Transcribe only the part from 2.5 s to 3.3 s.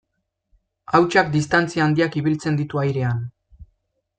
ditu airean.